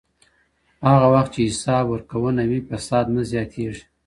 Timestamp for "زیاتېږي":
3.31-3.83